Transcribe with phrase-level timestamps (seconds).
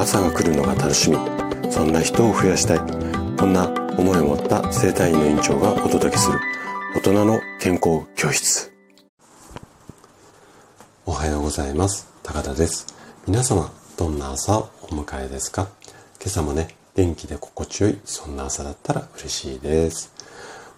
[0.00, 1.18] 朝が来るのが楽しみ。
[1.70, 2.78] そんな人を増やしたい。
[3.36, 3.68] こんな
[3.98, 6.38] 思いを持った生体院の院長がお届けする。
[6.96, 8.72] 大人の健康教室。
[11.04, 12.08] おはようございます。
[12.22, 12.86] 高田です。
[13.26, 15.68] 皆様どんな朝をお迎えですか？
[16.18, 20.14] 今朝もね元気で心地よいそんな朝だったら嬉しいです。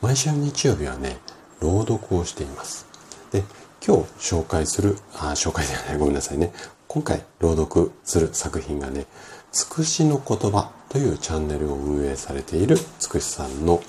[0.00, 1.16] 毎週日曜日はね
[1.58, 2.86] 朗読をしています。
[3.32, 3.42] で
[3.84, 5.98] 今日紹介するあ紹介ではない。
[5.98, 6.52] ごめんなさいね。
[6.88, 9.06] 今回朗読する作品がね
[9.52, 13.82] つくしの言葉というチャンネルを運営されているつくしさんの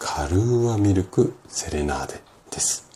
[0.00, 2.20] カルーアミルクセレナーデ
[2.50, 2.90] です。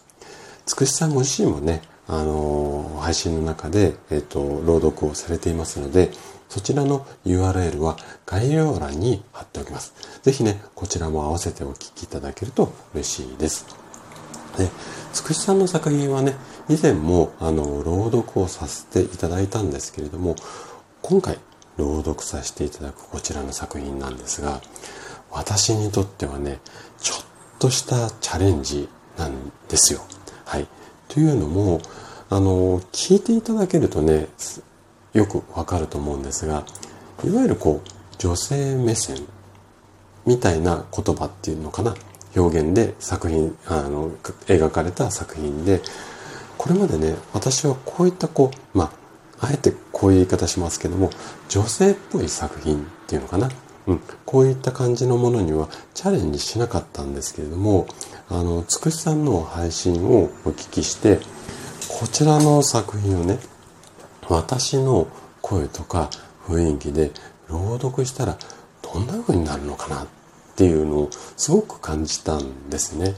[0.66, 6.10] つくしさんご自身もね、あのー、配信の中で、えっ、ー、と、朗読をされていますので、
[6.48, 7.96] そちらの URL は
[8.26, 9.94] 概要欄に貼っておきます。
[10.22, 13.87] ぜひね、こちらも合わせてお聞きいただけると嬉しいです。
[14.58, 14.68] で、
[15.12, 16.34] つくしさんの作品はね、
[16.68, 20.36] 以前も、あの、朗読をさせていただいたんですけれども、
[21.00, 21.38] 今回、
[21.76, 24.60] 朗読させていただくこちらの作品なんですが、
[25.30, 26.58] 私にとってはね、
[27.00, 27.24] ちょっ
[27.60, 30.00] としたチャレンジなんですよ。
[30.44, 30.66] はい。
[31.06, 31.80] というのも、
[32.28, 34.28] あの、聞いていただけるとね、
[35.12, 36.64] よくわかると思うんですが、
[37.24, 39.18] いわゆるこう、女性目線
[40.26, 41.94] みたいな言葉っていうのかな。
[42.38, 44.10] 表現で作品、あの、
[44.46, 45.80] 描かれた作品で、
[46.56, 48.92] これまでね、私はこういったこう、ま
[49.40, 51.10] あ、あえてこういう言い方しますけども、
[51.48, 53.48] 女性っぽい作品っていうのかな。
[53.86, 57.86] うん、こういった感じのものにはチャレンジしなかったんですけれども、
[58.28, 61.20] あの、つくしさんの配信をお聞きして、
[61.88, 63.38] こちらの作品をね、
[64.28, 65.08] 私の
[65.40, 66.10] 声とか
[66.46, 67.12] 雰囲気で
[67.48, 68.36] 朗読したら
[68.82, 70.06] どんな風になるのかなっ
[70.58, 73.14] ていうのをすごく感じたんですね。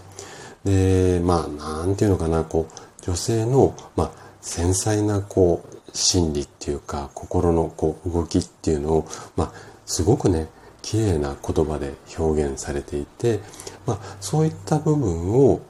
[0.65, 4.11] で、まあ、なんていうのかな、こう、女性の、まあ、
[4.41, 9.53] 繊細な、こう、心理っていうか心のこう動きっていうのを、まあ、
[9.87, 10.49] すごくね
[10.83, 13.41] 綺麗な言葉で表現されていて、
[13.87, 15.61] まあ、そういった部分を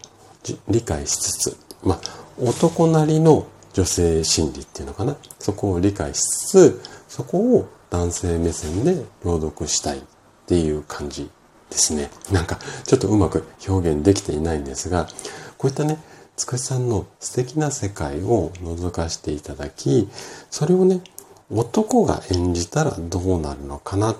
[0.68, 2.00] 理解しつつ、まあ、
[2.38, 10.02] 男なりの女性心理っていうのかなそこを理解しつつそこを男性目線で朗読したいっ
[10.46, 11.28] ていう感じ
[11.70, 15.08] ですねなんかちょっとうまく表現できていないんですが
[15.56, 15.98] こういったね
[16.40, 20.08] つくしさんの素敵な世界を覗かせていただき、
[20.50, 21.02] それをね、
[21.50, 24.16] 男が演じたらどうなるのかな。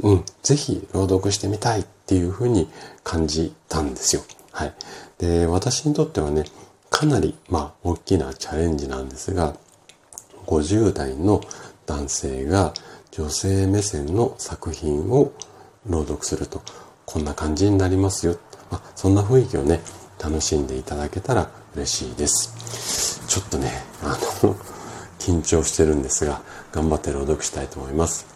[0.00, 2.70] うん、ぜひ朗読してみたいっていうふうに
[3.02, 4.22] 感じたんですよ。
[4.52, 4.74] はい。
[5.18, 6.44] で、私にとってはね、
[6.88, 9.56] かなり、まあ、大きなチャレンジなんですが、
[10.46, 11.40] 50代の
[11.86, 12.74] 男性が
[13.10, 15.32] 女性目線の作品を
[15.84, 16.62] 朗読すると、
[17.06, 18.36] こんな感じになりますよ。
[18.68, 19.80] まあ、そんな雰囲気をね、
[20.22, 23.24] 楽しんでいただけたら嬉しいです。
[23.28, 23.70] ちょっとね、
[24.02, 24.56] あの、
[25.20, 28.26] 緊張してるんですが、頑張って朗読したいと思います。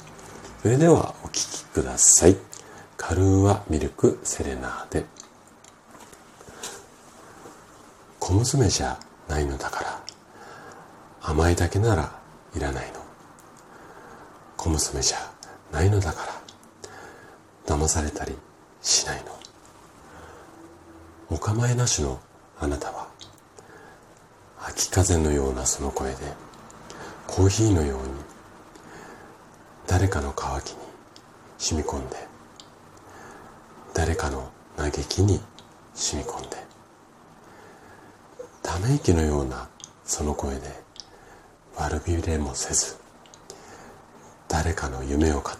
[0.62, 2.36] それではお聴きください。
[2.96, 5.04] カルーアミルクセレナーデ。
[8.20, 10.00] 小娘じゃないのだから、
[11.22, 12.12] 甘いだけなら
[12.54, 13.00] いらないの。
[14.56, 15.18] 小娘じゃ
[15.72, 16.24] ないのだか
[17.66, 18.36] ら、騙されたり
[18.82, 19.40] しないの。
[21.30, 22.20] お構いなしの
[22.58, 23.08] あなたは
[24.62, 26.16] 秋風のようなその声で
[27.26, 28.08] コーヒーのように
[29.86, 30.78] 誰かの渇きに
[31.58, 32.16] 染み込んで
[33.94, 35.40] 誰かの嘆きに
[35.94, 36.56] 染み込んで
[38.62, 39.68] ため息のような
[40.04, 40.62] その声で
[41.76, 42.96] 悪びれもせず
[44.48, 45.56] 誰かの夢を語り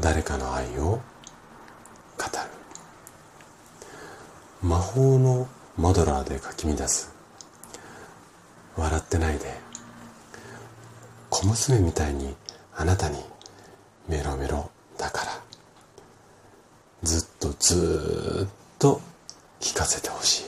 [0.00, 1.00] 誰かの愛を語る
[4.62, 5.48] 魔法の
[5.78, 7.10] マドラーでかき乱す。
[8.76, 9.54] 笑ってないで。
[11.30, 12.34] 小娘みたいに
[12.76, 13.16] あなたに
[14.06, 15.32] メロメロだから。
[17.02, 19.00] ずっとずっと
[19.60, 20.44] 聞かせてほしい。